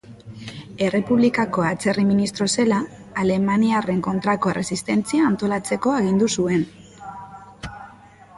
Errepublikako 0.85 1.65
Atzerri 1.71 2.05
ministro 2.11 2.47
zela, 2.61 2.79
alemaniarren 3.25 4.01
kontrako 4.09 4.53
erresistentzia 4.55 5.29
antolatzeko 5.33 5.95
agindu 5.99 6.33
zuen. 6.39 6.67